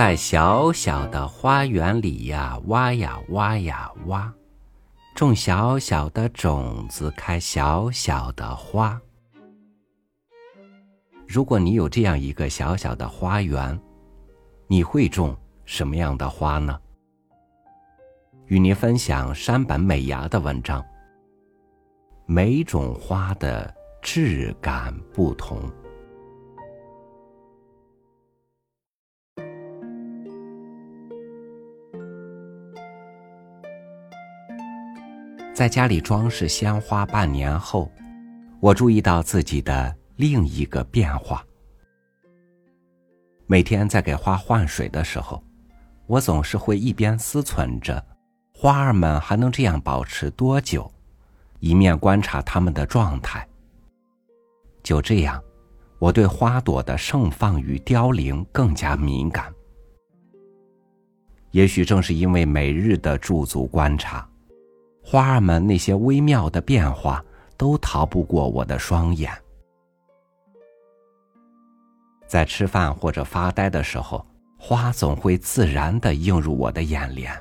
[0.00, 4.32] 在小小的花园里呀，挖呀挖呀挖，
[5.14, 8.98] 种小小的种子，开小小的花。
[11.28, 13.78] 如果你有这样一个小小的花园，
[14.68, 15.36] 你会种
[15.66, 16.80] 什么样的花呢？
[18.46, 20.82] 与您分享山本美芽的文章。
[22.24, 23.70] 每种花的
[24.00, 25.70] 质感不同。
[35.60, 37.92] 在家里装饰鲜花半年后，
[38.60, 41.44] 我注意到自己的另一个变化。
[43.46, 45.44] 每天在给花换水的时候，
[46.06, 48.02] 我总是会一边思忖着，
[48.54, 50.90] 花儿们还能这样保持多久，
[51.58, 53.46] 一面观察它们的状态。
[54.82, 55.44] 就这样，
[55.98, 59.52] 我对花朵的盛放与凋零更加敏感。
[61.50, 64.26] 也许正是因为每日的驻足观察。
[65.02, 67.24] 花儿们那些微妙的变化，
[67.56, 69.32] 都逃不过我的双眼。
[72.26, 74.24] 在吃饭或者发呆的时候，
[74.56, 77.32] 花总会自然的映入我的眼帘。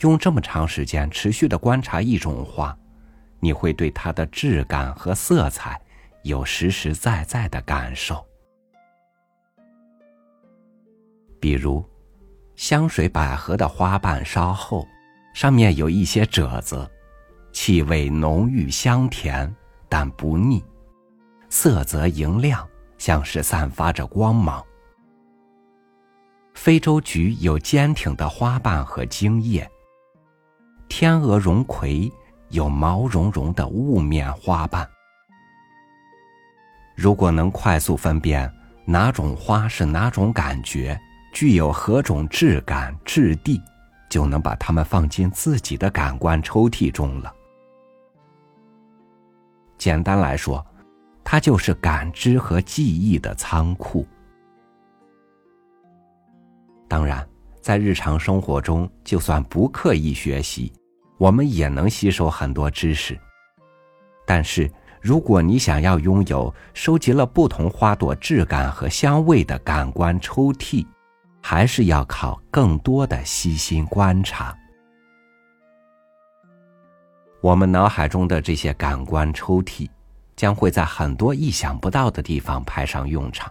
[0.00, 2.76] 用这么长时间持续的观察一种花，
[3.40, 5.80] 你会对它的质感和色彩
[6.22, 8.24] 有实实在在的感受。
[11.38, 11.84] 比如，
[12.54, 14.86] 香水百合的花瓣稍厚。
[15.36, 16.90] 上面有一些褶子，
[17.52, 19.54] 气味浓郁香甜，
[19.86, 20.64] 但不腻，
[21.50, 24.64] 色泽莹亮，像是散发着光芒。
[26.54, 29.70] 非洲菊有坚挺的花瓣和茎叶，
[30.88, 32.10] 天鹅绒葵
[32.48, 34.88] 有毛茸茸的雾面花瓣。
[36.94, 38.50] 如果能快速分辨
[38.86, 40.98] 哪种花是哪种感觉，
[41.30, 43.60] 具有何种质感质地。
[44.16, 47.30] 就能把它们放进自己的感官抽屉中了。
[49.76, 50.66] 简单来说，
[51.22, 54.06] 它就是感知和记忆的仓库。
[56.88, 57.28] 当然，
[57.60, 60.72] 在日常生活中，就算不刻意学习，
[61.18, 63.20] 我们也能吸收很多知识。
[64.26, 64.70] 但是，
[65.02, 70.86] 如果你想要拥有收集了不同花朵质感和香味的感官抽屉，
[71.48, 74.52] 还是要靠更多的细心观察。
[77.40, 79.88] 我们脑海中的这些感官抽屉，
[80.34, 83.48] 将会在很多意想不到的地方派上用场。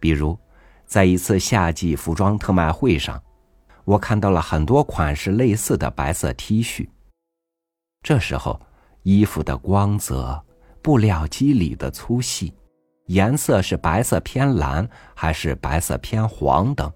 [0.00, 0.36] 比如，
[0.84, 3.22] 在一次夏季服装特卖会上，
[3.84, 6.88] 我看到了很多款式类似的白色 T 恤。
[8.02, 8.60] 这时候，
[9.04, 10.44] 衣服的光泽、
[10.82, 12.52] 布料肌理的粗细。
[13.06, 16.92] 颜色是白色偏蓝还是白色偏黄等，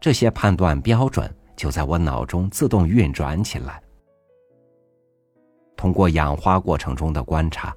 [0.00, 3.82] 这些判断标准就在我脑中自动运转起来。
[5.76, 7.74] 通过养花过程中的观察，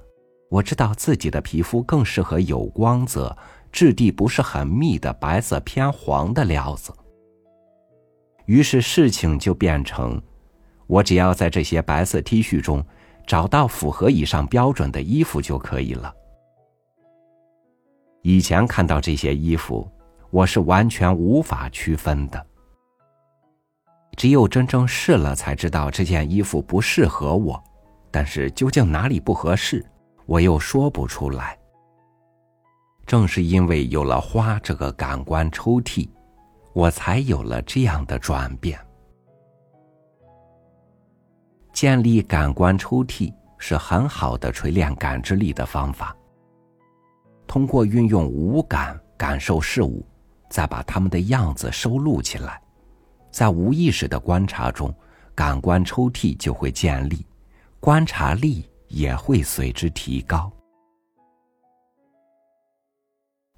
[0.50, 3.34] 我知道自己的皮肤更适合有光泽、
[3.70, 6.92] 质地不是很密的白色偏黄的料子。
[8.44, 10.20] 于是事情就变成，
[10.86, 12.84] 我只要在这些白色 T 恤中
[13.26, 16.12] 找到符合以上标准的衣服就可以了。
[18.22, 19.88] 以前看到这些衣服，
[20.30, 22.46] 我是完全无法区分的。
[24.16, 27.62] 只有真正试了，才知道这件衣服不适合我。
[28.10, 29.84] 但是究竟哪里不合适，
[30.26, 31.58] 我又说不出来。
[33.06, 36.08] 正是因为有了花这个感官抽屉，
[36.74, 38.78] 我才有了这样的转变。
[41.72, 46.14] 建立感官抽屉是很好的锤炼感知力的方法。
[47.52, 50.02] 通过运用五感感受事物，
[50.48, 52.58] 再把它们的样子收录起来，
[53.30, 54.90] 在无意识的观察中，
[55.34, 57.26] 感官抽屉就会建立，
[57.78, 60.50] 观察力也会随之提高。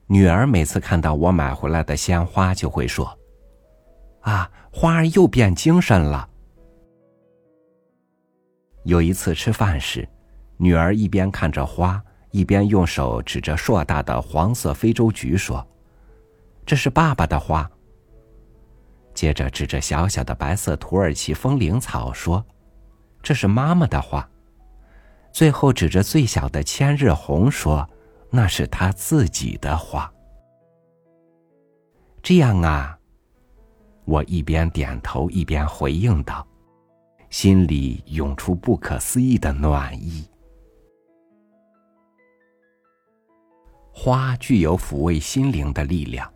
[0.08, 3.16] 女儿每次看到我买回来的鲜花，就会说
[4.22, 6.28] ：“啊，花儿又变精神了。”
[8.82, 10.08] 有一次吃饭时，
[10.56, 12.02] 女儿一边看着花。
[12.34, 15.64] 一边用手指着硕大的黄色非洲菊说
[16.66, 17.70] ：“这是爸爸的花。”
[19.14, 22.44] 接着指着小小的白色土耳其风铃草说
[23.22, 24.28] ：“这是妈妈的花。”
[25.30, 27.88] 最后指着最小的千日红说
[28.30, 30.12] ：“那是他自己的花。”
[32.20, 32.98] 这样啊，
[34.06, 36.44] 我一边点头一边回应道，
[37.30, 40.28] 心里涌出不可思议的暖意。
[44.04, 46.30] 花具有抚慰心灵的力量。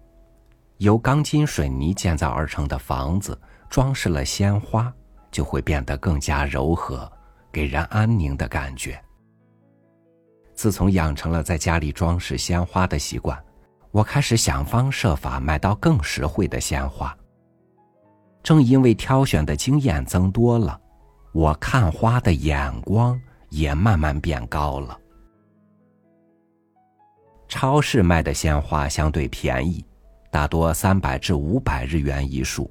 [0.79, 3.39] 由钢筋水泥建造而成的房子，
[3.69, 4.91] 装饰了鲜花，
[5.31, 7.13] 就会变得更加柔和，
[7.53, 8.99] 给人安宁的感觉。
[10.55, 13.39] 自从养成了在家里装饰鲜花的习惯，
[13.91, 17.15] 我开始想方设法买到更实惠的鲜花。
[18.43, 20.81] 正因为挑选的经验增多了，
[21.33, 24.99] 我看花的眼光也慢慢变高了。
[27.49, 29.85] 超市卖的鲜花相对便宜。
[30.31, 32.71] 大多三百至五百日元一束，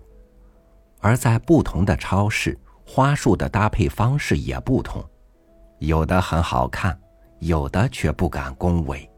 [1.00, 5.04] 而在不同的超市，花束的搭配方式也不同，
[5.80, 6.98] 有的很好看，
[7.40, 9.10] 有的却不敢恭维。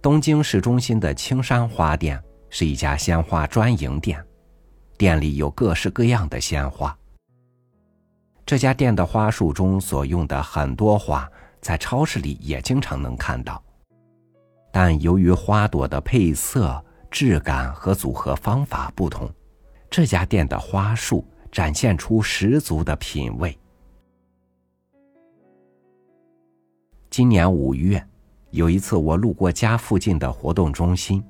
[0.00, 4.24] 东京市中心的青山花店是一家鲜花专营店，
[4.96, 6.96] 店里有各式各样的鲜花。
[8.46, 11.28] 这家店的花束中所用的很多花，
[11.60, 13.62] 在超市里也经常能看到。
[14.72, 19.28] 但由于花朵的配色、质感和组合方法不同，
[19.90, 23.58] 这家店的花束展现出十足的品味。
[27.10, 28.00] 今年五月，
[28.50, 31.20] 有一次我路过家附近的活动中心，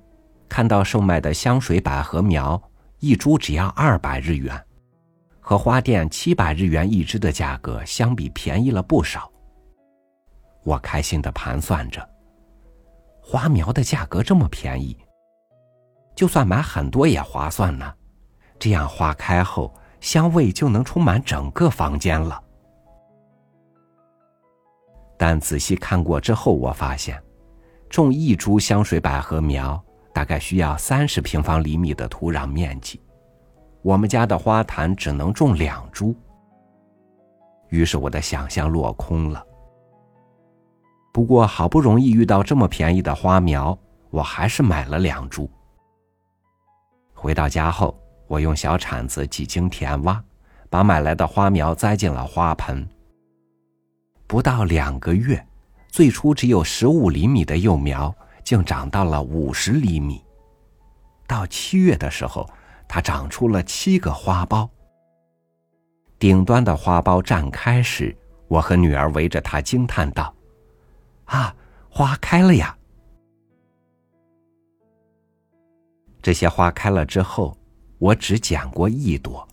[0.46, 2.62] 看到售卖的香水百合苗
[2.98, 4.62] 一株只要二百日元，
[5.40, 9.32] 和花店七百日元一支的价格相比便宜了不少。
[10.62, 12.06] 我开心的盘算着。
[13.22, 14.96] 花苗的价格这么便宜，
[16.14, 17.94] 就算买很多也划算呢。
[18.58, 22.42] 这样花开后，香味就能充满整个房间了。
[25.16, 27.22] 但仔细看过之后，我发现，
[27.88, 29.82] 种一株香水百合苗
[30.12, 33.00] 大概需要三十平方厘米的土壤面积，
[33.82, 36.14] 我们家的花坛只能种两株。
[37.68, 39.46] 于是我的想象落空了。
[41.20, 43.78] 不过好不容易遇到这么便宜的花苗，
[44.08, 45.50] 我还是买了两株。
[47.12, 47.94] 回到家后，
[48.26, 50.25] 我用小铲子几经填挖，
[50.70, 52.88] 把买来的花苗栽进了花盆。
[54.26, 55.46] 不到两个月，
[55.88, 60.25] 最初只有十五厘米的幼苗，竟长到了五十厘米。
[61.26, 62.49] 到七月的时候，
[62.88, 64.66] 它长出了七个花苞。
[66.19, 68.16] 顶端的花苞绽开时，
[68.49, 70.34] 我和女儿围着它惊叹道。
[71.30, 71.54] 啊，
[71.88, 72.76] 花开了呀！
[76.20, 77.56] 这些花开了之后，
[77.98, 79.46] 我只捡过一朵，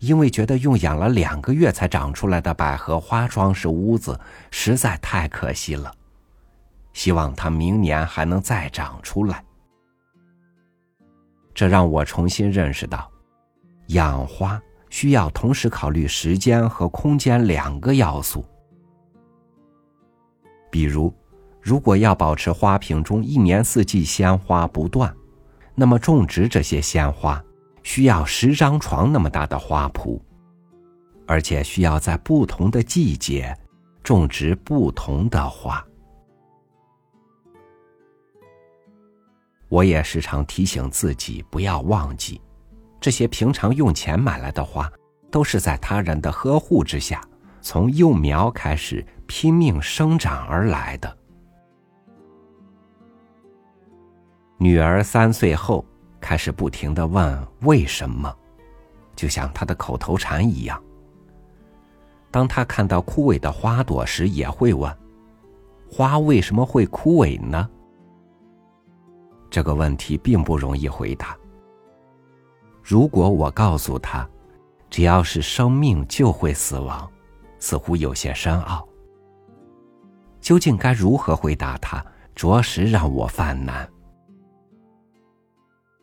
[0.00, 4.18] 因为觉得用养了两个月才长出来的百合花装饰屋子
[4.50, 5.94] 实在太可惜了。
[6.92, 9.44] 希望它明年还能再长出来。
[11.54, 13.08] 这让我重新认识到，
[13.88, 14.60] 养花
[14.90, 18.44] 需要同时考虑时间和空间两个要素。
[20.78, 21.12] 比如，
[21.60, 25.12] 如果要保持花瓶中一年四季鲜花不断，
[25.74, 27.42] 那么种植这些鲜花
[27.82, 30.20] 需要十张床那么大的花圃，
[31.26, 33.52] 而且需要在不同的季节
[34.04, 35.84] 种植不同的花。
[39.68, 42.40] 我也时常提醒自己不要忘记，
[43.00, 44.88] 这些平常用钱买来的花，
[45.28, 47.20] 都是在他人的呵护之下，
[47.60, 49.04] 从幼苗开始。
[49.28, 51.16] 拼命生长而来的。
[54.56, 55.84] 女儿三岁后
[56.18, 58.34] 开始不停的问为什么，
[59.14, 60.82] 就像她的口头禅一样。
[62.30, 64.92] 当她看到枯萎的花朵时，也会问
[65.88, 67.68] ：“花为什么会枯萎呢？”
[69.50, 71.36] 这个问题并不容易回答。
[72.82, 74.28] 如果我告诉她，
[74.88, 77.08] 只要是生命就会死亡，
[77.58, 78.87] 似乎有些深奥。
[80.48, 82.02] 究竟该如何回答他，
[82.34, 83.86] 着实让我犯难。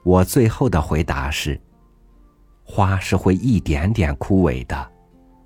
[0.04, 1.60] 我最后的回答是：
[2.64, 4.92] 花是会一点点枯萎的，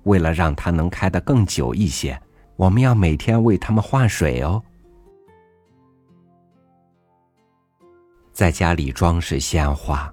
[0.02, 2.20] 为了让它能开得更久一些，
[2.56, 4.62] 我们要每天为它们换水哦。
[8.34, 10.12] 在家里装饰鲜花，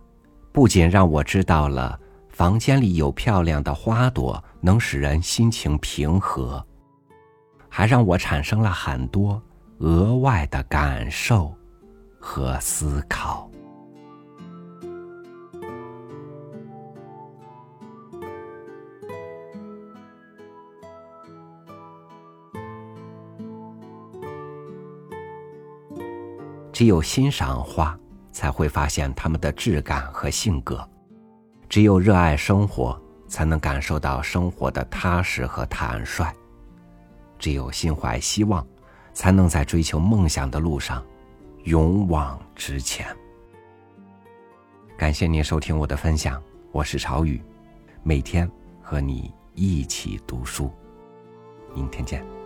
[0.54, 6.66] 不仅让我知道了房间里有漂亮的花朵能使人心情平和。
[7.78, 9.40] 还让我产生了很多
[9.82, 11.54] 额外的感受
[12.20, 13.48] 和思考。
[26.74, 27.96] 只有欣赏花，
[28.32, 30.78] 才会发现它们的质感和性格；
[31.70, 36.34] 只有热爱生活，才能感受到生活的踏实和坦率。
[37.38, 38.66] 只有心怀希望，
[39.14, 41.04] 才能在追求梦想的路上
[41.64, 43.06] 勇往直前。
[44.98, 46.42] 感谢您收听我的分享，
[46.72, 47.42] 我是朝雨，
[48.04, 48.50] 每天
[48.82, 50.72] 和你一起读书，
[51.74, 52.37] 明天见。